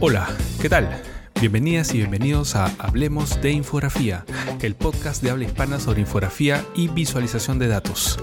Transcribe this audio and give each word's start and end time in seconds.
Hola, 0.00 0.28
¿qué 0.60 0.68
tal? 0.68 1.02
Bienvenidas 1.40 1.92
y 1.92 1.98
bienvenidos 1.98 2.54
a 2.54 2.66
Hablemos 2.78 3.42
de 3.42 3.50
Infografía, 3.50 4.24
el 4.62 4.76
podcast 4.76 5.20
de 5.24 5.32
habla 5.32 5.44
hispana 5.44 5.80
sobre 5.80 6.02
infografía 6.02 6.64
y 6.76 6.86
visualización 6.86 7.58
de 7.58 7.66
datos. 7.66 8.16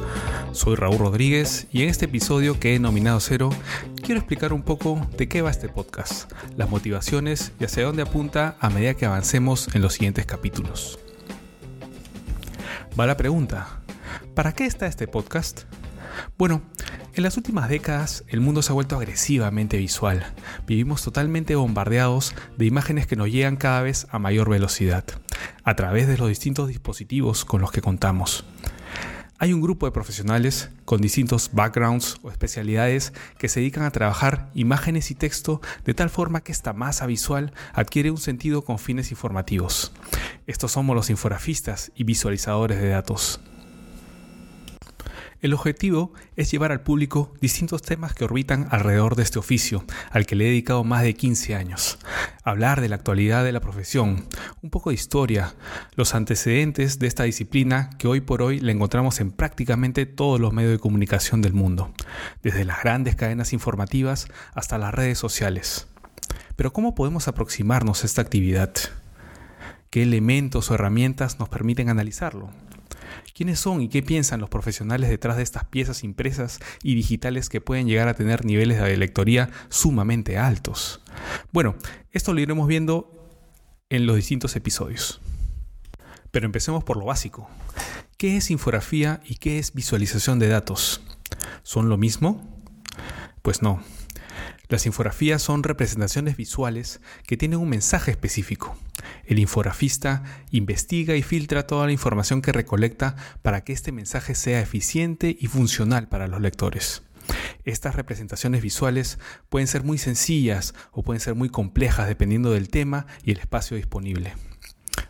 Soy 0.54 0.76
Raúl 0.76 1.00
Rodríguez 1.00 1.68
y 1.74 1.84
en 1.84 1.90
este 1.90 2.06
episodio 2.06 2.62
que 2.62 2.76
he 2.76 2.80
nominado 2.80 3.20
Cero, 3.20 3.50
quiero 4.02 4.22
explicar 4.22 4.54
un 4.54 4.64
poco 4.64 5.06
de 5.18 5.28
qué 5.28 5.42
va 5.42 5.52
este 5.52 5.68
podcast, 5.68 6.32
las 6.56 6.70
motivaciones 6.70 7.52
y 7.60 7.66
hacia 7.66 7.84
dónde 7.84 8.04
apunta 8.04 8.56
a 8.62 8.70
medida 8.70 8.94
que 8.94 9.06
avancemos 9.06 9.68
en 9.76 9.82
los 9.82 9.96
siguientes 9.96 10.26
capítulos. 10.26 10.98
Va 12.98 13.06
la 13.06 13.18
pregunta, 13.18 13.82
¿para 14.34 14.54
qué 14.54 14.66
está 14.66 14.88
este 14.88 15.10
podcast? 15.10 15.64
Bueno, 16.38 16.62
en 17.16 17.24
las 17.24 17.38
últimas 17.38 17.70
décadas 17.70 18.24
el 18.28 18.42
mundo 18.42 18.62
se 18.62 18.72
ha 18.72 18.74
vuelto 18.74 18.98
agresivamente 18.98 19.78
visual. 19.78 20.34
Vivimos 20.68 21.02
totalmente 21.02 21.56
bombardeados 21.56 22.36
de 22.58 22.66
imágenes 22.66 23.08
que 23.08 23.16
nos 23.16 23.32
llegan 23.32 23.56
cada 23.56 23.82
vez 23.82 24.08
a 24.12 24.20
mayor 24.20 24.50
velocidad, 24.50 25.06
a 25.64 25.76
través 25.76 26.08
de 26.08 26.18
los 26.18 26.28
distintos 26.28 26.68
dispositivos 26.68 27.46
con 27.46 27.62
los 27.62 27.72
que 27.72 27.82
contamos. 27.82 28.44
Hay 29.38 29.54
un 29.54 29.62
grupo 29.62 29.86
de 29.86 29.94
profesionales 29.94 30.70
con 30.84 31.02
distintos 31.02 31.52
backgrounds 31.54 32.18
o 32.22 32.32
especialidades 32.32 33.14
que 33.38 33.50
se 33.50 33.60
dedican 33.62 33.84
a 33.84 33.92
trabajar 33.92 34.50
imágenes 34.54 35.12
y 35.12 35.16
texto 35.16 35.62
de 35.86 35.94
tal 35.94 36.10
forma 36.10 36.42
que 36.42 36.52
esta 36.52 36.74
masa 36.74 37.06
visual 37.06 37.54
adquiere 37.74 38.12
un 38.12 38.18
sentido 38.18 38.64
con 38.64 38.78
fines 38.78 39.12
informativos. 39.12 39.94
Estos 40.48 40.74
somos 40.74 40.96
los 40.96 41.10
infografistas 41.10 41.92
y 41.96 42.04
visualizadores 42.04 42.80
de 42.80 42.90
datos. 42.90 43.40
El 45.46 45.54
objetivo 45.54 46.12
es 46.36 46.50
llevar 46.50 46.72
al 46.72 46.82
público 46.82 47.32
distintos 47.40 47.84
temas 47.84 48.16
que 48.16 48.24
orbitan 48.24 48.68
alrededor 48.72 49.16
de 49.16 49.22
este 49.22 49.38
oficio, 49.38 49.86
al 50.10 50.26
que 50.26 50.36
le 50.36 50.46
he 50.46 50.48
dedicado 50.48 50.84
más 50.84 51.04
de 51.04 51.14
15 51.14 51.54
años. 51.54 52.00
Hablar 52.44 52.82
de 52.82 52.90
la 52.90 52.96
actualidad 52.96 53.44
de 53.44 53.52
la 53.52 53.60
profesión, 53.60 54.26
un 54.64 54.72
poco 54.72 54.90
de 54.90 54.96
historia, 54.96 55.54
los 55.94 56.16
antecedentes 56.16 56.98
de 56.98 57.06
esta 57.06 57.26
disciplina 57.26 57.92
que 58.00 58.08
hoy 58.08 58.22
por 58.22 58.42
hoy 58.42 58.60
la 58.60 58.72
encontramos 58.72 59.20
en 59.20 59.30
prácticamente 59.30 60.08
todos 60.08 60.40
los 60.40 60.52
medios 60.52 60.72
de 60.72 60.80
comunicación 60.80 61.44
del 61.44 61.54
mundo, 61.54 61.94
desde 62.42 62.66
las 62.66 62.82
grandes 62.82 63.16
cadenas 63.16 63.54
informativas 63.54 64.28
hasta 64.56 64.80
las 64.80 64.96
redes 64.96 65.20
sociales. 65.20 65.88
Pero 66.56 66.74
¿cómo 66.74 66.96
podemos 66.96 67.28
aproximarnos 67.28 68.02
a 68.02 68.08
esta 68.08 68.24
actividad? 68.24 68.74
¿Qué 69.92 70.02
elementos 70.02 70.72
o 70.72 70.74
herramientas 70.74 71.38
nos 71.38 71.50
permiten 71.50 71.90
analizarlo? 71.90 72.50
¿Quiénes 73.34 73.60
son 73.60 73.82
y 73.82 73.90
qué 73.90 74.02
piensan 74.02 74.40
los 74.40 74.50
profesionales 74.50 75.10
detrás 75.10 75.38
de 75.38 75.44
estas 75.44 75.66
piezas 75.66 76.04
impresas 76.04 76.60
y 76.84 76.96
digitales 76.96 77.50
que 77.50 77.62
pueden 77.62 77.88
llegar 77.88 78.08
a 78.08 78.14
tener 78.14 78.46
niveles 78.46 78.82
de 78.82 78.98
lectoría 78.98 79.50
sumamente 79.70 80.38
altos? 80.38 81.02
Bueno, 81.52 81.76
esto 82.12 82.34
lo 82.34 82.40
iremos 82.40 82.68
viendo 82.68 83.30
en 83.90 84.06
los 84.06 84.16
distintos 84.16 84.56
episodios. 84.56 85.22
Pero 86.32 86.46
empecemos 86.46 86.84
por 86.84 86.98
lo 86.98 87.06
básico. 87.06 87.50
¿Qué 88.18 88.38
es 88.38 88.52
infografía 88.52 89.22
y 89.26 89.36
qué 89.36 89.60
es 89.60 89.74
visualización 89.74 90.40
de 90.40 90.48
datos? 90.48 91.02
¿Son 91.64 91.90
lo 91.90 91.98
mismo? 91.98 92.62
Pues 93.42 93.62
no. 93.62 93.82
Las 94.68 94.86
infografías 94.86 95.42
son 95.42 95.64
representaciones 95.64 96.38
visuales 96.38 97.02
que 97.28 97.38
tienen 97.38 97.60
un 97.60 97.70
mensaje 97.70 98.12
específico. 98.12 98.76
El 99.26 99.40
infografista 99.40 100.24
investiga 100.52 101.16
y 101.16 101.24
filtra 101.24 101.68
toda 101.68 101.86
la 101.86 101.92
información 101.92 102.42
que 102.42 102.52
recolecta 102.52 103.16
para 103.42 103.64
que 103.64 103.74
este 103.74 103.92
mensaje 103.92 104.36
sea 104.36 104.62
eficiente 104.62 105.36
y 105.40 105.48
funcional 105.48 106.08
para 106.08 106.28
los 106.28 106.42
lectores. 106.42 107.04
Estas 107.64 107.96
representaciones 107.96 108.62
visuales 108.62 109.20
pueden 109.50 109.68
ser 109.68 109.84
muy 109.84 109.98
sencillas 109.98 110.76
o 110.92 111.04
pueden 111.04 111.20
ser 111.20 111.36
muy 111.36 111.50
complejas 111.50 112.08
dependiendo 112.08 112.52
del 112.52 112.70
tema 112.70 113.08
y 113.24 113.32
el 113.32 113.40
espacio 113.40 113.78
disponible. 113.78 114.34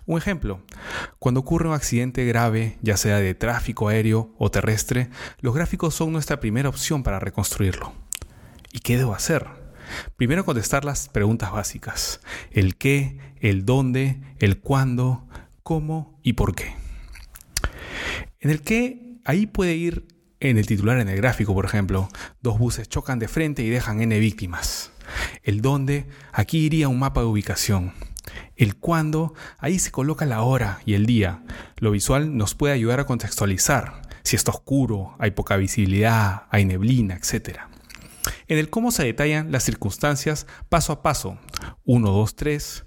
Un 0.05 0.17
ejemplo, 0.17 0.61
cuando 1.19 1.39
ocurre 1.39 1.67
un 1.67 1.73
accidente 1.73 2.25
grave, 2.25 2.77
ya 2.81 2.95
sea 2.95 3.19
de 3.19 3.33
tráfico 3.33 3.89
aéreo 3.89 4.33
o 4.37 4.51
terrestre, 4.51 5.09
los 5.39 5.55
gráficos 5.55 5.95
son 5.95 6.13
nuestra 6.13 6.39
primera 6.39 6.69
opción 6.69 7.03
para 7.03 7.19
reconstruirlo. 7.19 8.04
¿Y 8.75 8.79
qué 8.79 8.97
debo 8.97 9.15
hacer? 9.15 9.47
Primero 10.17 10.43
contestar 10.43 10.83
las 10.83 11.07
preguntas 11.07 11.49
básicas. 11.49 12.19
El 12.51 12.75
qué, 12.75 13.17
el 13.39 13.65
dónde, 13.65 14.19
el 14.39 14.59
cuándo, 14.59 15.25
cómo 15.63 16.19
y 16.23 16.33
por 16.33 16.55
qué. 16.55 16.75
En 18.41 18.49
el 18.49 18.61
qué, 18.61 19.21
ahí 19.23 19.45
puede 19.45 19.75
ir 19.75 20.05
en 20.41 20.57
el 20.57 20.67
titular 20.67 20.99
en 20.99 21.07
el 21.07 21.15
gráfico, 21.15 21.53
por 21.53 21.63
ejemplo, 21.63 22.09
dos 22.41 22.59
buses 22.59 22.89
chocan 22.89 23.17
de 23.17 23.29
frente 23.29 23.63
y 23.63 23.69
dejan 23.69 24.01
n 24.01 24.19
víctimas. 24.19 24.91
El 25.41 25.61
dónde, 25.61 26.05
aquí 26.33 26.57
iría 26.57 26.89
un 26.89 26.99
mapa 26.99 27.21
de 27.21 27.27
ubicación. 27.27 27.93
El 28.57 28.75
cuándo, 28.75 29.35
ahí 29.57 29.79
se 29.79 29.91
coloca 29.91 30.25
la 30.25 30.41
hora 30.41 30.81
y 30.85 30.95
el 30.95 31.05
día. 31.05 31.45
Lo 31.77 31.91
visual 31.91 32.35
nos 32.35 32.55
puede 32.55 32.73
ayudar 32.73 32.99
a 32.99 33.05
contextualizar. 33.05 34.01
Si 34.23 34.35
está 34.35 34.51
oscuro, 34.51 35.15
hay 35.17 35.31
poca 35.31 35.55
visibilidad, 35.55 36.43
hay 36.49 36.65
neblina, 36.65 37.15
etc 37.15 37.74
en 38.47 38.57
el 38.57 38.69
cómo 38.69 38.91
se 38.91 39.03
detallan 39.03 39.51
las 39.51 39.63
circunstancias 39.63 40.47
paso 40.69 40.93
a 40.93 41.01
paso, 41.01 41.37
1, 41.85 42.11
2, 42.11 42.35
3, 42.35 42.85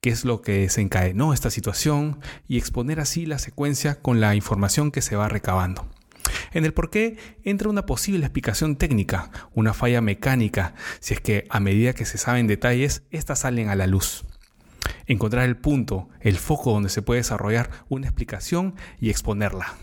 qué 0.00 0.10
es 0.10 0.24
lo 0.24 0.42
que 0.42 0.60
desencadenó 0.60 1.32
esta 1.32 1.50
situación 1.50 2.20
y 2.48 2.58
exponer 2.58 3.00
así 3.00 3.26
la 3.26 3.38
secuencia 3.38 4.00
con 4.00 4.20
la 4.20 4.34
información 4.34 4.90
que 4.90 5.02
se 5.02 5.16
va 5.16 5.28
recabando. 5.28 5.88
En 6.52 6.64
el 6.64 6.72
por 6.72 6.90
qué 6.90 7.16
entra 7.44 7.68
una 7.68 7.86
posible 7.86 8.24
explicación 8.24 8.76
técnica, 8.76 9.30
una 9.54 9.74
falla 9.74 10.00
mecánica, 10.00 10.74
si 11.00 11.14
es 11.14 11.20
que 11.20 11.46
a 11.50 11.60
medida 11.60 11.92
que 11.92 12.04
se 12.04 12.18
saben 12.18 12.46
detalles, 12.46 13.02
éstas 13.10 13.40
salen 13.40 13.68
a 13.68 13.76
la 13.76 13.86
luz. 13.86 14.24
Encontrar 15.06 15.44
el 15.44 15.56
punto, 15.56 16.08
el 16.20 16.38
foco 16.38 16.72
donde 16.72 16.88
se 16.88 17.02
puede 17.02 17.20
desarrollar 17.20 17.70
una 17.88 18.06
explicación 18.06 18.74
y 19.00 19.10
exponerla. 19.10 19.76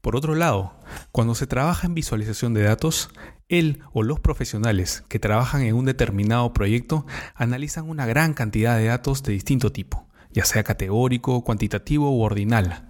Por 0.00 0.16
otro 0.16 0.34
lado, 0.34 0.74
cuando 1.12 1.34
se 1.34 1.46
trabaja 1.46 1.86
en 1.86 1.94
visualización 1.94 2.54
de 2.54 2.62
datos, 2.62 3.10
él 3.48 3.80
o 3.92 4.04
los 4.04 4.20
profesionales 4.20 5.02
que 5.08 5.18
trabajan 5.18 5.62
en 5.62 5.74
un 5.74 5.84
determinado 5.84 6.52
proyecto 6.52 7.04
analizan 7.34 7.88
una 7.88 8.06
gran 8.06 8.32
cantidad 8.32 8.76
de 8.76 8.84
datos 8.86 9.24
de 9.24 9.32
distinto 9.32 9.72
tipo, 9.72 10.06
ya 10.30 10.44
sea 10.44 10.62
categórico, 10.62 11.42
cuantitativo 11.42 12.16
u 12.16 12.22
ordinal, 12.22 12.88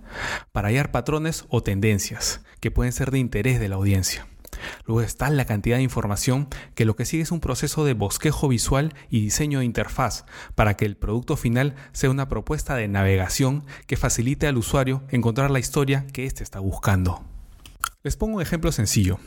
para 0.53 0.69
hallar 0.69 0.91
patrones 0.91 1.47
o 1.49 1.63
tendencias 1.63 2.43
que 2.61 2.71
pueden 2.71 2.93
ser 2.93 3.11
de 3.11 3.19
interés 3.19 3.59
de 3.59 3.71
la 3.71 3.77
audiencia. 3.77 4.27
Luego 4.85 5.01
está 5.01 5.31
la 5.31 5.47
cantidad 5.47 5.77
de 5.79 5.83
información 5.83 6.49
que 6.75 6.85
lo 6.85 6.97
que 6.97 7.07
sigue 7.07 7.23
es 7.23 7.31
un 7.31 7.41
proceso 7.41 7.87
de 7.87 7.95
bosquejo 7.95 8.49
visual 8.49 8.93
y 9.09 9.21
diseño 9.23 9.61
de 9.61 9.65
interfaz 9.65 10.27
para 10.55 10.77
que 10.77 10.85
el 10.85 10.99
producto 10.99 11.37
final 11.37 11.75
sea 11.93 12.11
una 12.11 12.29
propuesta 12.29 12.75
de 12.75 12.89
navegación 12.89 13.65
que 13.87 13.97
facilite 13.97 14.47
al 14.47 14.59
usuario 14.59 15.05
encontrar 15.09 15.51
la 15.51 15.61
historia 15.61 16.07
que 16.13 16.27
éste 16.27 16.43
está 16.43 16.61
buscando. 16.61 17.25
Les 18.03 18.17
pongo 18.17 18.37
un 18.37 18.43
ejemplo 18.43 18.73
sencillo. 18.73 19.19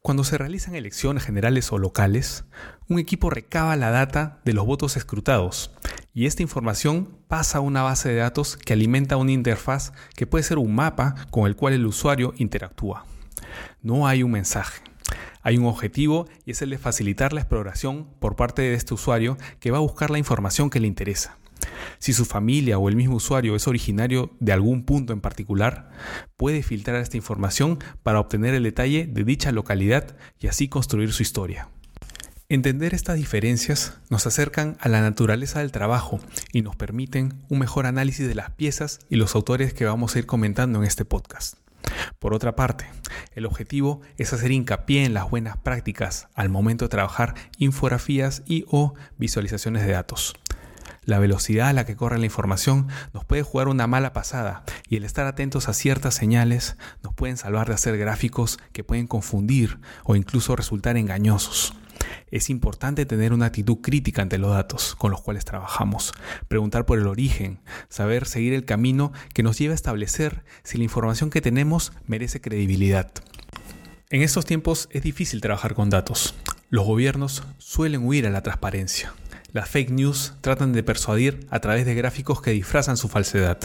Cuando 0.00 0.22
se 0.22 0.38
realizan 0.38 0.76
elecciones 0.76 1.24
generales 1.24 1.72
o 1.72 1.78
locales, 1.78 2.44
un 2.88 3.00
equipo 3.00 3.30
recaba 3.30 3.74
la 3.74 3.90
data 3.90 4.40
de 4.44 4.52
los 4.52 4.64
votos 4.64 4.96
escrutados 4.96 5.72
y 6.14 6.26
esta 6.26 6.40
información 6.40 7.18
pasa 7.26 7.58
a 7.58 7.62
una 7.62 7.82
base 7.82 8.10
de 8.10 8.16
datos 8.16 8.56
que 8.56 8.74
alimenta 8.74 9.16
una 9.16 9.32
interfaz 9.32 9.92
que 10.14 10.28
puede 10.28 10.44
ser 10.44 10.58
un 10.58 10.72
mapa 10.72 11.16
con 11.32 11.48
el 11.48 11.56
cual 11.56 11.74
el 11.74 11.84
usuario 11.84 12.32
interactúa. 12.36 13.06
No 13.82 14.06
hay 14.06 14.22
un 14.22 14.30
mensaje. 14.30 14.84
Hay 15.42 15.58
un 15.58 15.66
objetivo 15.66 16.28
y 16.46 16.52
es 16.52 16.62
el 16.62 16.70
de 16.70 16.78
facilitar 16.78 17.32
la 17.32 17.40
exploración 17.40 18.06
por 18.20 18.36
parte 18.36 18.62
de 18.62 18.74
este 18.74 18.94
usuario 18.94 19.36
que 19.58 19.72
va 19.72 19.78
a 19.78 19.80
buscar 19.80 20.10
la 20.10 20.18
información 20.18 20.70
que 20.70 20.78
le 20.78 20.86
interesa. 20.86 21.38
Si 21.98 22.12
su 22.12 22.24
familia 22.24 22.78
o 22.78 22.88
el 22.88 22.96
mismo 22.96 23.16
usuario 23.16 23.56
es 23.56 23.66
originario 23.68 24.30
de 24.40 24.52
algún 24.52 24.84
punto 24.84 25.12
en 25.12 25.20
particular, 25.20 25.90
puede 26.36 26.62
filtrar 26.62 26.96
esta 26.96 27.16
información 27.16 27.78
para 28.02 28.20
obtener 28.20 28.54
el 28.54 28.62
detalle 28.62 29.06
de 29.06 29.24
dicha 29.24 29.52
localidad 29.52 30.16
y 30.40 30.46
así 30.46 30.68
construir 30.68 31.12
su 31.12 31.22
historia. 31.22 31.68
Entender 32.48 32.92
estas 32.92 33.16
diferencias 33.16 33.98
nos 34.10 34.26
acercan 34.26 34.76
a 34.78 34.90
la 34.90 35.00
naturaleza 35.00 35.60
del 35.60 35.72
trabajo 35.72 36.20
y 36.52 36.60
nos 36.60 36.76
permiten 36.76 37.32
un 37.48 37.58
mejor 37.58 37.86
análisis 37.86 38.28
de 38.28 38.34
las 38.34 38.50
piezas 38.50 38.98
y 39.08 39.16
los 39.16 39.34
autores 39.34 39.72
que 39.72 39.86
vamos 39.86 40.14
a 40.14 40.18
ir 40.18 40.26
comentando 40.26 40.78
en 40.78 40.84
este 40.84 41.06
podcast. 41.06 41.56
Por 42.18 42.34
otra 42.34 42.54
parte, 42.54 42.86
el 43.34 43.46
objetivo 43.46 44.02
es 44.18 44.32
hacer 44.32 44.52
hincapié 44.52 45.04
en 45.04 45.14
las 45.14 45.30
buenas 45.30 45.56
prácticas 45.56 46.28
al 46.34 46.50
momento 46.50 46.84
de 46.84 46.90
trabajar 46.90 47.34
infografías 47.58 48.42
y 48.46 48.64
o 48.68 48.94
visualizaciones 49.16 49.86
de 49.86 49.92
datos. 49.92 50.34
La 51.04 51.18
velocidad 51.18 51.68
a 51.68 51.72
la 51.72 51.84
que 51.84 51.96
corre 51.96 52.18
la 52.18 52.26
información 52.26 52.86
nos 53.12 53.24
puede 53.24 53.42
jugar 53.42 53.66
una 53.66 53.88
mala 53.88 54.12
pasada 54.12 54.62
y 54.88 54.96
el 54.96 55.04
estar 55.04 55.26
atentos 55.26 55.68
a 55.68 55.74
ciertas 55.74 56.14
señales 56.14 56.76
nos 57.02 57.12
pueden 57.12 57.36
salvar 57.36 57.66
de 57.66 57.74
hacer 57.74 57.98
gráficos 57.98 58.58
que 58.72 58.84
pueden 58.84 59.08
confundir 59.08 59.80
o 60.04 60.14
incluso 60.14 60.54
resultar 60.54 60.96
engañosos. 60.96 61.74
Es 62.30 62.50
importante 62.50 63.04
tener 63.04 63.32
una 63.32 63.46
actitud 63.46 63.78
crítica 63.78 64.22
ante 64.22 64.38
los 64.38 64.52
datos 64.52 64.94
con 64.94 65.10
los 65.10 65.20
cuales 65.22 65.44
trabajamos, 65.44 66.12
preguntar 66.46 66.86
por 66.86 66.98
el 66.98 67.08
origen, 67.08 67.60
saber 67.88 68.26
seguir 68.26 68.54
el 68.54 68.64
camino 68.64 69.12
que 69.34 69.42
nos 69.42 69.58
lleva 69.58 69.72
a 69.72 69.74
establecer 69.74 70.44
si 70.62 70.78
la 70.78 70.84
información 70.84 71.30
que 71.30 71.40
tenemos 71.40 71.92
merece 72.06 72.40
credibilidad. 72.40 73.10
En 74.08 74.22
estos 74.22 74.44
tiempos 74.44 74.88
es 74.92 75.02
difícil 75.02 75.40
trabajar 75.40 75.74
con 75.74 75.90
datos. 75.90 76.34
Los 76.70 76.86
gobiernos 76.86 77.42
suelen 77.58 78.06
huir 78.06 78.26
a 78.26 78.30
la 78.30 78.42
transparencia. 78.42 79.12
Las 79.52 79.68
fake 79.68 79.90
news 79.90 80.32
tratan 80.40 80.72
de 80.72 80.82
persuadir 80.82 81.46
a 81.50 81.60
través 81.60 81.84
de 81.84 81.94
gráficos 81.94 82.40
que 82.40 82.52
disfrazan 82.52 82.96
su 82.96 83.08
falsedad. 83.08 83.58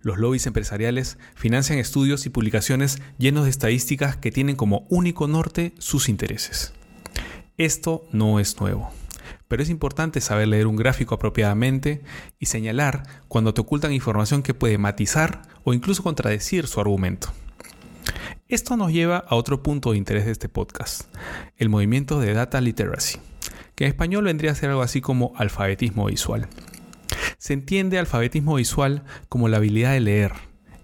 Los 0.00 0.16
lobbies 0.16 0.46
empresariales 0.46 1.18
financian 1.34 1.78
estudios 1.78 2.24
y 2.24 2.30
publicaciones 2.30 3.02
llenos 3.18 3.44
de 3.44 3.50
estadísticas 3.50 4.16
que 4.16 4.32
tienen 4.32 4.56
como 4.56 4.86
único 4.88 5.28
norte 5.28 5.74
sus 5.78 6.08
intereses. 6.08 6.72
Esto 7.58 8.06
no 8.12 8.40
es 8.40 8.58
nuevo, 8.60 8.90
pero 9.46 9.62
es 9.62 9.68
importante 9.68 10.22
saber 10.22 10.48
leer 10.48 10.66
un 10.66 10.76
gráfico 10.76 11.14
apropiadamente 11.14 12.02
y 12.38 12.46
señalar 12.46 13.02
cuando 13.28 13.52
te 13.52 13.60
ocultan 13.60 13.92
información 13.92 14.42
que 14.42 14.54
puede 14.54 14.78
matizar 14.78 15.42
o 15.64 15.74
incluso 15.74 16.02
contradecir 16.02 16.66
su 16.66 16.80
argumento. 16.80 17.28
Esto 18.48 18.78
nos 18.78 18.90
lleva 18.90 19.18
a 19.18 19.36
otro 19.36 19.62
punto 19.62 19.92
de 19.92 19.98
interés 19.98 20.24
de 20.24 20.32
este 20.32 20.48
podcast, 20.48 21.14
el 21.58 21.68
movimiento 21.68 22.20
de 22.20 22.32
Data 22.32 22.60
Literacy, 22.62 23.20
en 23.84 23.88
español 23.90 24.24
vendría 24.24 24.52
a 24.52 24.54
ser 24.54 24.70
algo 24.70 24.82
así 24.82 25.00
como 25.00 25.32
alfabetismo 25.36 26.06
visual. 26.06 26.48
Se 27.38 27.52
entiende 27.52 27.98
alfabetismo 27.98 28.56
visual 28.56 29.04
como 29.28 29.48
la 29.48 29.56
habilidad 29.56 29.92
de 29.92 30.00
leer, 30.00 30.32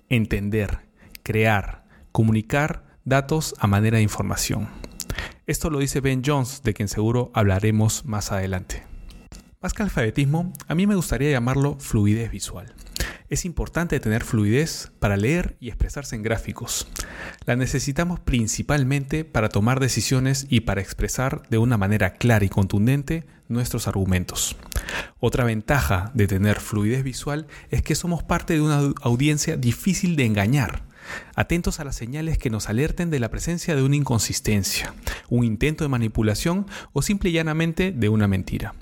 entender, 0.08 0.80
crear, 1.22 1.84
comunicar 2.12 2.84
datos 3.04 3.54
a 3.58 3.66
manera 3.66 3.98
de 3.98 4.02
información. 4.02 4.68
Esto 5.46 5.70
lo 5.70 5.78
dice 5.78 6.00
Ben 6.00 6.22
Jones, 6.24 6.62
de 6.62 6.74
quien 6.74 6.88
seguro 6.88 7.30
hablaremos 7.34 8.04
más 8.04 8.32
adelante. 8.32 8.82
Más 9.60 9.74
que 9.74 9.82
alfabetismo, 9.82 10.52
a 10.66 10.74
mí 10.74 10.86
me 10.86 10.94
gustaría 10.94 11.30
llamarlo 11.30 11.76
fluidez 11.78 12.30
visual. 12.30 12.74
Es 13.28 13.44
importante 13.44 13.98
tener 13.98 14.22
fluidez 14.22 14.92
para 15.00 15.16
leer 15.16 15.56
y 15.58 15.68
expresarse 15.68 16.14
en 16.14 16.22
gráficos. 16.22 16.86
La 17.44 17.56
necesitamos 17.56 18.20
principalmente 18.20 19.24
para 19.24 19.48
tomar 19.48 19.80
decisiones 19.80 20.46
y 20.48 20.60
para 20.60 20.80
expresar 20.80 21.42
de 21.50 21.58
una 21.58 21.76
manera 21.76 22.14
clara 22.14 22.44
y 22.44 22.48
contundente 22.48 23.26
nuestros 23.48 23.88
argumentos. 23.88 24.56
Otra 25.18 25.44
ventaja 25.44 26.12
de 26.14 26.28
tener 26.28 26.60
fluidez 26.60 27.02
visual 27.02 27.48
es 27.70 27.82
que 27.82 27.96
somos 27.96 28.22
parte 28.22 28.54
de 28.54 28.60
una 28.60 28.92
audiencia 29.02 29.56
difícil 29.56 30.14
de 30.14 30.24
engañar. 30.24 30.84
Atentos 31.34 31.80
a 31.80 31.84
las 31.84 31.96
señales 31.96 32.38
que 32.38 32.50
nos 32.50 32.68
alerten 32.68 33.10
de 33.10 33.18
la 33.18 33.30
presencia 33.30 33.74
de 33.74 33.82
una 33.82 33.96
inconsistencia, 33.96 34.94
un 35.28 35.44
intento 35.44 35.82
de 35.82 35.88
manipulación 35.88 36.66
o 36.92 37.02
simple 37.02 37.30
y 37.30 37.32
llanamente 37.32 37.90
de 37.90 38.08
una 38.08 38.28
mentira. 38.28 38.74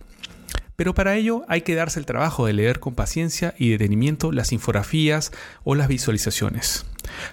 Pero 0.76 0.94
para 0.94 1.14
ello 1.16 1.44
hay 1.48 1.62
que 1.62 1.74
darse 1.74 2.00
el 2.00 2.06
trabajo 2.06 2.46
de 2.46 2.52
leer 2.52 2.80
con 2.80 2.94
paciencia 2.94 3.54
y 3.58 3.70
detenimiento 3.70 4.32
las 4.32 4.52
infografías 4.52 5.30
o 5.62 5.74
las 5.74 5.88
visualizaciones. 5.88 6.84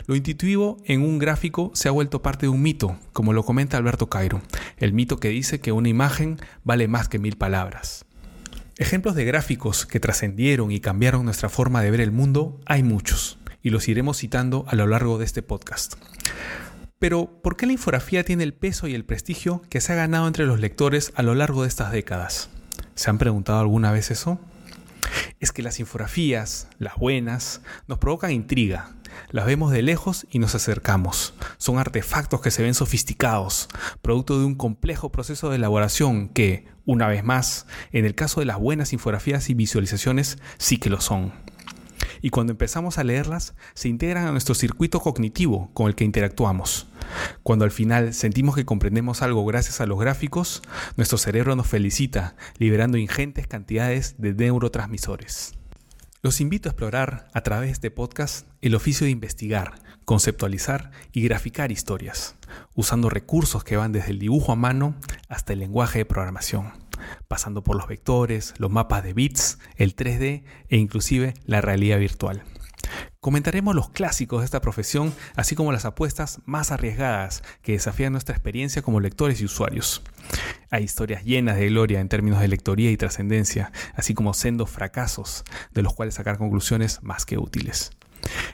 Lo 0.05 0.15
intuitivo 0.15 0.77
en 0.85 1.01
un 1.01 1.17
gráfico 1.17 1.71
se 1.73 1.87
ha 1.87 1.91
vuelto 1.91 2.21
parte 2.21 2.45
de 2.45 2.49
un 2.49 2.61
mito, 2.61 2.97
como 3.13 3.33
lo 3.33 3.43
comenta 3.43 3.77
Alberto 3.77 4.09
Cairo, 4.09 4.41
el 4.77 4.93
mito 4.93 5.17
que 5.17 5.29
dice 5.29 5.59
que 5.59 5.71
una 5.71 5.89
imagen 5.89 6.39
vale 6.63 6.87
más 6.87 7.09
que 7.09 7.19
mil 7.19 7.37
palabras. 7.37 8.05
Ejemplos 8.77 9.15
de 9.15 9.25
gráficos 9.25 9.85
que 9.85 9.99
trascendieron 9.99 10.71
y 10.71 10.79
cambiaron 10.79 11.25
nuestra 11.25 11.49
forma 11.49 11.81
de 11.81 11.91
ver 11.91 12.01
el 12.01 12.11
mundo 12.11 12.59
hay 12.65 12.83
muchos, 12.83 13.37
y 13.61 13.69
los 13.69 13.87
iremos 13.87 14.17
citando 14.17 14.65
a 14.67 14.75
lo 14.75 14.87
largo 14.87 15.17
de 15.17 15.25
este 15.25 15.41
podcast. 15.41 15.95
Pero, 16.99 17.41
¿por 17.41 17.57
qué 17.57 17.65
la 17.65 17.73
infografía 17.73 18.23
tiene 18.23 18.43
el 18.43 18.53
peso 18.53 18.87
y 18.87 18.93
el 18.93 19.05
prestigio 19.05 19.63
que 19.69 19.81
se 19.81 19.93
ha 19.93 19.95
ganado 19.95 20.27
entre 20.27 20.45
los 20.45 20.59
lectores 20.59 21.11
a 21.15 21.23
lo 21.23 21.33
largo 21.33 21.63
de 21.63 21.67
estas 21.67 21.91
décadas? 21.91 22.49
¿Se 22.95 23.09
han 23.09 23.17
preguntado 23.17 23.59
alguna 23.59 23.91
vez 23.91 24.11
eso? 24.11 24.39
Es 25.39 25.51
que 25.51 25.63
las 25.63 25.79
infografías, 25.79 26.67
las 26.77 26.95
buenas, 26.95 27.61
nos 27.87 27.97
provocan 27.97 28.31
intriga. 28.31 28.91
Las 29.29 29.45
vemos 29.45 29.71
de 29.71 29.81
lejos 29.81 30.27
y 30.29 30.39
nos 30.39 30.55
acercamos. 30.55 31.33
Son 31.57 31.79
artefactos 31.79 32.41
que 32.41 32.51
se 32.51 32.63
ven 32.63 32.73
sofisticados, 32.73 33.69
producto 34.01 34.39
de 34.39 34.45
un 34.45 34.55
complejo 34.55 35.11
proceso 35.11 35.49
de 35.49 35.57
elaboración 35.57 36.29
que, 36.29 36.67
una 36.85 37.07
vez 37.07 37.23
más, 37.23 37.65
en 37.91 38.05
el 38.05 38.15
caso 38.15 38.39
de 38.39 38.45
las 38.45 38.59
buenas 38.59 38.93
infografías 38.93 39.49
y 39.49 39.53
visualizaciones, 39.53 40.37
sí 40.57 40.77
que 40.77 40.89
lo 40.89 41.01
son 41.01 41.33
y 42.21 42.29
cuando 42.29 42.51
empezamos 42.51 42.97
a 42.97 43.03
leerlas 43.03 43.55
se 43.73 43.89
integran 43.89 44.27
a 44.27 44.31
nuestro 44.31 44.55
circuito 44.55 44.99
cognitivo 44.99 45.71
con 45.73 45.87
el 45.87 45.95
que 45.95 46.03
interactuamos. 46.03 46.87
Cuando 47.43 47.65
al 47.65 47.71
final 47.71 48.13
sentimos 48.13 48.55
que 48.55 48.65
comprendemos 48.65 49.21
algo 49.21 49.45
gracias 49.45 49.81
a 49.81 49.85
los 49.85 49.99
gráficos, 49.99 50.61
nuestro 50.97 51.17
cerebro 51.17 51.55
nos 51.55 51.67
felicita, 51.67 52.35
liberando 52.57 52.97
ingentes 52.97 53.47
cantidades 53.47 54.15
de 54.17 54.33
neurotransmisores. 54.33 55.53
Los 56.21 56.39
invito 56.39 56.69
a 56.69 56.71
explorar 56.71 57.27
a 57.33 57.41
través 57.41 57.69
de 57.69 57.73
este 57.73 57.91
podcast 57.91 58.47
el 58.61 58.75
oficio 58.75 59.05
de 59.05 59.11
investigar, 59.11 59.73
conceptualizar 60.05 60.91
y 61.11 61.23
graficar 61.23 61.71
historias, 61.71 62.35
usando 62.75 63.09
recursos 63.09 63.63
que 63.63 63.77
van 63.77 63.91
desde 63.91 64.11
el 64.11 64.19
dibujo 64.19 64.51
a 64.51 64.55
mano 64.55 64.95
hasta 65.29 65.53
el 65.53 65.59
lenguaje 65.59 65.99
de 65.99 66.05
programación 66.05 66.81
pasando 67.27 67.63
por 67.63 67.75
los 67.75 67.87
vectores, 67.87 68.53
los 68.57 68.71
mapas 68.71 69.03
de 69.03 69.13
bits, 69.13 69.59
el 69.75 69.95
3D 69.95 70.43
e 70.69 70.77
inclusive 70.77 71.33
la 71.45 71.61
realidad 71.61 71.99
virtual. 71.99 72.43
Comentaremos 73.21 73.75
los 73.75 73.91
clásicos 73.91 74.41
de 74.41 74.45
esta 74.45 74.61
profesión, 74.61 75.13
así 75.35 75.53
como 75.53 75.71
las 75.71 75.85
apuestas 75.85 76.39
más 76.45 76.71
arriesgadas 76.71 77.43
que 77.61 77.73
desafían 77.73 78.13
nuestra 78.13 78.33
experiencia 78.33 78.81
como 78.81 78.99
lectores 78.99 79.39
y 79.41 79.45
usuarios. 79.45 80.01
Hay 80.71 80.85
historias 80.85 81.23
llenas 81.23 81.57
de 81.57 81.67
gloria 81.67 81.99
en 81.99 82.09
términos 82.09 82.41
de 82.41 82.47
lectoría 82.47 82.89
y 82.89 82.97
trascendencia, 82.97 83.71
así 83.93 84.15
como 84.15 84.33
sendos 84.33 84.71
fracasos, 84.71 85.43
de 85.71 85.83
los 85.83 85.93
cuales 85.93 86.15
sacar 86.15 86.39
conclusiones 86.39 87.03
más 87.03 87.27
que 87.27 87.37
útiles. 87.37 87.91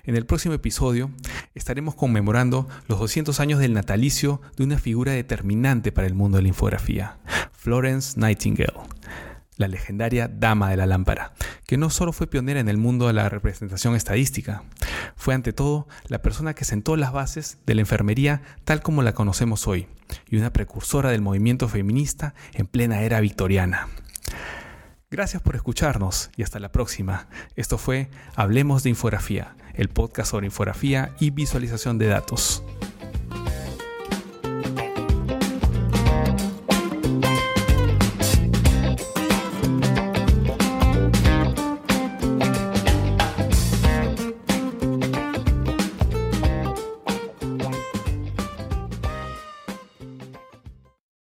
En 0.03 0.17
el 0.17 0.25
próximo 0.25 0.53
episodio 0.53 1.11
estaremos 1.55 1.95
conmemorando 1.95 2.67
los 2.89 2.99
200 2.99 3.39
años 3.39 3.61
del 3.61 3.73
natalicio 3.73 4.41
de 4.57 4.65
una 4.65 4.79
figura 4.79 5.13
determinante 5.13 5.93
para 5.93 6.07
el 6.07 6.13
mundo 6.13 6.39
de 6.39 6.41
la 6.41 6.49
infografía, 6.49 7.19
Florence 7.53 8.19
Nightingale, 8.19 8.73
la 9.57 9.67
legendaria 9.67 10.27
Dama 10.27 10.69
de 10.69 10.77
la 10.77 10.85
Lámpara, 10.85 11.33
que 11.65 11.77
no 11.77 11.89
solo 11.89 12.13
fue 12.13 12.27
pionera 12.27 12.59
en 12.59 12.69
el 12.69 12.77
mundo 12.77 13.07
de 13.07 13.13
la 13.13 13.29
representación 13.29 13.95
estadística, 13.95 14.63
fue 15.15 15.33
ante 15.33 15.53
todo 15.53 15.87
la 16.07 16.21
persona 16.21 16.53
que 16.53 16.65
sentó 16.65 16.95
las 16.95 17.11
bases 17.11 17.57
de 17.65 17.75
la 17.75 17.81
enfermería 17.81 18.41
tal 18.63 18.81
como 18.81 19.03
la 19.03 19.13
conocemos 19.13 19.67
hoy, 19.67 19.87
y 20.29 20.37
una 20.37 20.53
precursora 20.53 21.11
del 21.11 21.21
movimiento 21.21 21.67
feminista 21.67 22.33
en 22.53 22.67
plena 22.67 23.01
era 23.01 23.19
victoriana. 23.19 23.87
Gracias 25.09 25.41
por 25.41 25.55
escucharnos 25.55 26.31
y 26.35 26.43
hasta 26.43 26.59
la 26.59 26.71
próxima. 26.71 27.27
Esto 27.55 27.77
fue 27.77 28.09
Hablemos 28.35 28.83
de 28.83 28.89
Infografía, 28.89 29.55
el 29.73 29.87
podcast 29.89 30.31
sobre 30.31 30.47
infografía 30.47 31.11
y 31.19 31.29
visualización 31.29 31.97
de 31.97 32.07
datos. 32.07 32.63